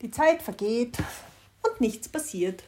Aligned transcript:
Die 0.00 0.12
Zeit 0.12 0.42
vergeht 0.42 0.96
und 1.62 1.80
nichts 1.80 2.08
passiert. 2.08 2.62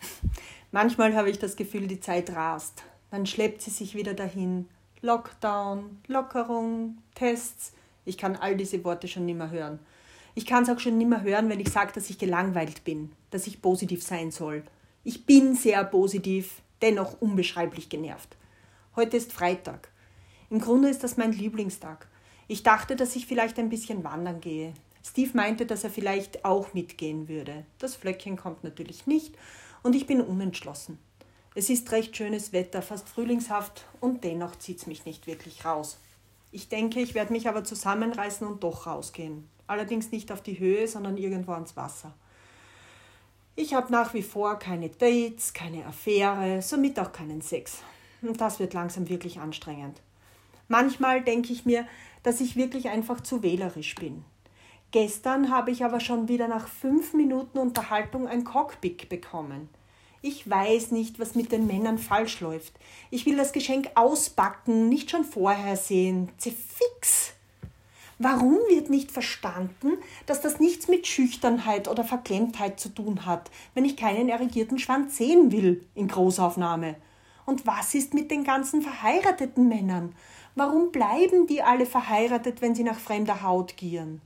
Manchmal 0.72 1.16
habe 1.16 1.30
ich 1.30 1.38
das 1.38 1.56
Gefühl, 1.56 1.86
die 1.86 2.00
Zeit 2.00 2.30
rast. 2.30 2.82
Dann 3.10 3.24
schleppt 3.24 3.62
sie 3.62 3.70
sich 3.70 3.94
wieder 3.94 4.12
dahin. 4.12 4.68
Lockdown, 5.00 6.02
Lockerung, 6.06 6.98
Tests. 7.14 7.72
Ich 8.04 8.18
kann 8.18 8.36
all 8.36 8.56
diese 8.56 8.84
Worte 8.84 9.08
schon 9.08 9.24
nimmer 9.24 9.50
hören. 9.50 9.78
Ich 10.34 10.44
kann 10.44 10.64
es 10.64 10.68
auch 10.68 10.78
schon 10.78 10.98
nimmer 10.98 11.22
hören, 11.22 11.48
wenn 11.48 11.60
ich 11.60 11.70
sage, 11.70 11.92
dass 11.94 12.10
ich 12.10 12.18
gelangweilt 12.18 12.84
bin, 12.84 13.10
dass 13.30 13.46
ich 13.46 13.62
positiv 13.62 14.02
sein 14.02 14.30
soll. 14.30 14.62
Ich 15.02 15.24
bin 15.24 15.54
sehr 15.54 15.82
positiv, 15.84 16.60
dennoch 16.82 17.20
unbeschreiblich 17.20 17.88
genervt. 17.88 18.36
Heute 18.96 19.16
ist 19.16 19.32
Freitag. 19.32 19.88
Im 20.50 20.60
Grunde 20.60 20.90
ist 20.90 21.02
das 21.02 21.16
mein 21.16 21.32
Lieblingstag. 21.32 22.06
Ich 22.48 22.62
dachte, 22.62 22.96
dass 22.96 23.16
ich 23.16 23.26
vielleicht 23.26 23.58
ein 23.58 23.70
bisschen 23.70 24.04
wandern 24.04 24.40
gehe. 24.40 24.74
Steve 25.02 25.30
meinte, 25.34 25.66
dass 25.66 25.84
er 25.84 25.90
vielleicht 25.90 26.44
auch 26.44 26.74
mitgehen 26.74 27.28
würde. 27.28 27.64
Das 27.78 27.96
Flöckchen 27.96 28.36
kommt 28.36 28.64
natürlich 28.64 29.06
nicht 29.06 29.36
und 29.82 29.94
ich 29.94 30.06
bin 30.06 30.20
unentschlossen. 30.20 30.98
Es 31.54 31.68
ist 31.68 31.90
recht 31.90 32.16
schönes 32.16 32.52
Wetter, 32.52 32.80
fast 32.80 33.08
frühlingshaft 33.08 33.86
und 34.00 34.22
dennoch 34.24 34.56
zieht 34.56 34.78
es 34.78 34.86
mich 34.86 35.04
nicht 35.04 35.26
wirklich 35.26 35.64
raus. 35.64 35.98
Ich 36.52 36.68
denke, 36.68 37.00
ich 37.00 37.14
werde 37.14 37.32
mich 37.32 37.48
aber 37.48 37.64
zusammenreißen 37.64 38.46
und 38.46 38.62
doch 38.62 38.86
rausgehen. 38.86 39.48
Allerdings 39.66 40.10
nicht 40.10 40.32
auf 40.32 40.42
die 40.42 40.58
Höhe, 40.58 40.86
sondern 40.88 41.16
irgendwo 41.16 41.52
ans 41.52 41.76
Wasser. 41.76 42.14
Ich 43.56 43.74
habe 43.74 43.92
nach 43.92 44.14
wie 44.14 44.22
vor 44.22 44.58
keine 44.58 44.88
Dates, 44.88 45.52
keine 45.52 45.86
Affäre, 45.86 46.62
somit 46.62 46.98
auch 46.98 47.12
keinen 47.12 47.40
Sex. 47.40 47.78
Und 48.22 48.40
das 48.40 48.58
wird 48.58 48.74
langsam 48.74 49.08
wirklich 49.08 49.38
anstrengend. 49.38 50.00
Manchmal 50.68 51.22
denke 51.22 51.52
ich 51.52 51.66
mir, 51.66 51.86
dass 52.22 52.40
ich 52.40 52.56
wirklich 52.56 52.88
einfach 52.88 53.20
zu 53.20 53.42
wählerisch 53.42 53.94
bin. 53.96 54.24
Gestern 54.92 55.50
habe 55.50 55.70
ich 55.70 55.84
aber 55.84 56.00
schon 56.00 56.26
wieder 56.26 56.48
nach 56.48 56.66
fünf 56.66 57.14
Minuten 57.14 57.58
Unterhaltung 57.58 58.26
ein 58.26 58.42
Cockpit 58.42 59.08
bekommen. 59.08 59.68
Ich 60.20 60.50
weiß 60.50 60.90
nicht, 60.90 61.20
was 61.20 61.36
mit 61.36 61.52
den 61.52 61.68
Männern 61.68 61.96
falsch 61.96 62.40
läuft. 62.40 62.72
Ich 63.08 63.24
will 63.24 63.36
das 63.36 63.52
Geschenk 63.52 63.90
ausbacken, 63.94 64.88
nicht 64.88 65.10
schon 65.10 65.24
vorher 65.24 65.76
sehen. 65.76 66.28
Zefix! 66.38 67.34
Warum 68.18 68.58
wird 68.68 68.90
nicht 68.90 69.12
verstanden, 69.12 69.92
dass 70.26 70.40
das 70.40 70.58
nichts 70.58 70.88
mit 70.88 71.06
Schüchternheit 71.06 71.88
oder 71.88 72.04
Verklemmtheit 72.04 72.78
zu 72.80 72.90
tun 72.90 73.24
hat, 73.24 73.50
wenn 73.74 73.84
ich 73.84 73.96
keinen 73.96 74.28
erregierten 74.28 74.78
Schwanz 74.78 75.16
sehen 75.16 75.52
will 75.52 75.86
in 75.94 76.08
Großaufnahme? 76.08 76.96
Und 77.46 77.66
was 77.66 77.94
ist 77.94 78.12
mit 78.12 78.30
den 78.30 78.42
ganzen 78.44 78.82
verheirateten 78.82 79.68
Männern? 79.68 80.14
Warum 80.56 80.90
bleiben 80.90 81.46
die 81.46 81.62
alle 81.62 81.86
verheiratet, 81.86 82.60
wenn 82.60 82.74
sie 82.74 82.84
nach 82.84 82.98
fremder 82.98 83.42
Haut 83.42 83.76
gieren? 83.76 84.20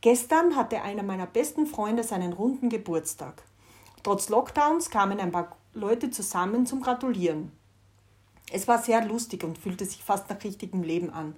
Gestern 0.00 0.56
hatte 0.56 0.82
einer 0.82 1.02
meiner 1.02 1.26
besten 1.26 1.66
Freunde 1.66 2.02
seinen 2.02 2.32
runden 2.32 2.68
Geburtstag. 2.68 3.42
Trotz 4.02 4.28
Lockdowns 4.28 4.90
kamen 4.90 5.18
ein 5.18 5.32
paar 5.32 5.56
Leute 5.74 6.10
zusammen 6.10 6.66
zum 6.66 6.80
Gratulieren. 6.80 7.52
Es 8.52 8.68
war 8.68 8.78
sehr 8.78 9.04
lustig 9.04 9.42
und 9.42 9.58
fühlte 9.58 9.84
sich 9.84 10.04
fast 10.04 10.30
nach 10.30 10.42
richtigem 10.44 10.82
Leben 10.82 11.10
an. 11.10 11.34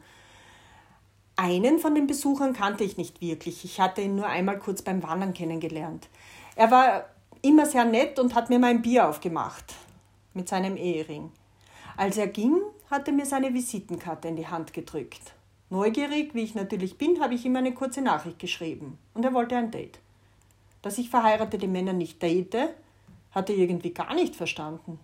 Einen 1.37 1.79
von 1.79 1.95
den 1.95 2.07
Besuchern 2.07 2.53
kannte 2.53 2.85
ich 2.85 2.97
nicht 2.97 3.21
wirklich. 3.21 3.65
Ich 3.65 3.81
hatte 3.81 4.03
ihn 4.03 4.17
nur 4.17 4.27
einmal 4.27 4.59
kurz 4.59 4.83
beim 4.83 5.03
Wandern 5.03 5.33
kennengelernt. 5.35 6.09
Er 6.57 6.71
war 6.71 7.05
immer 7.43 7.65
sehr 7.65 7.85
nett 7.85 8.19
und 8.19 8.35
hat 8.35 8.51
mir 8.51 8.59
mein 8.59 8.83
Bier 8.83 9.09
aufgemacht 9.09 9.75
mit 10.35 10.49
seinem 10.49 10.77
Ehering. 10.77 11.31
Als 11.97 12.17
er 12.17 12.27
ging, 12.27 12.61
hat 12.91 13.07
er 13.07 13.15
mir 13.15 13.27
seine 13.27 13.55
Visitenkarte 13.55 14.29
in 14.29 14.37
die 14.37 14.47
Hand 14.47 14.73
gedrückt. 14.73 15.33
Neugierig, 15.71 16.35
wie 16.35 16.43
ich 16.43 16.55
natürlich 16.55 16.97
bin, 16.97 17.21
habe 17.21 17.35
ich 17.35 17.45
ihm 17.45 17.57
eine 17.57 17.75
kurze 17.75 18.01
Nachricht 18.01 18.39
geschrieben 18.39 18.99
und 19.13 19.25
er 19.25 19.35
wollte 19.35 19.57
ein 19.57 19.71
Date. 19.71 19.99
Dass 20.81 20.97
ich 20.97 21.11
verheiratete 21.11 21.69
Männer 21.69 21.93
nicht 21.93 22.23
date, 22.23 22.71
hat 23.33 23.51
er 23.51 23.57
irgendwie 23.57 23.93
gar 23.93 24.15
nicht 24.15 24.35
verstanden. 24.35 24.99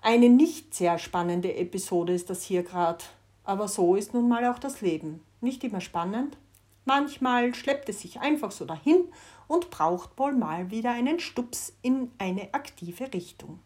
Eine 0.00 0.28
nicht 0.28 0.74
sehr 0.74 0.98
spannende 0.98 1.56
Episode 1.56 2.14
ist 2.14 2.30
das 2.30 2.44
hier 2.44 2.62
gerade, 2.62 3.04
aber 3.42 3.66
so 3.66 3.96
ist 3.96 4.14
nun 4.14 4.28
mal 4.28 4.44
auch 4.46 4.60
das 4.60 4.80
Leben. 4.80 5.20
Nicht 5.40 5.64
immer 5.64 5.80
spannend. 5.80 6.36
Manchmal 6.84 7.54
schleppt 7.54 7.88
es 7.88 8.00
sich 8.00 8.20
einfach 8.20 8.52
so 8.52 8.64
dahin 8.64 9.08
und 9.48 9.70
braucht 9.70 10.16
wohl 10.18 10.32
mal 10.32 10.70
wieder 10.70 10.92
einen 10.92 11.18
Stups 11.18 11.72
in 11.82 12.12
eine 12.18 12.54
aktive 12.54 13.12
Richtung. 13.12 13.58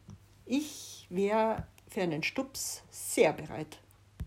Ich 0.46 1.06
wäre 1.10 1.66
für 1.88 2.00
einen 2.00 2.22
Stups 2.22 2.82
sehr 2.90 3.34
bereit. 3.34 3.81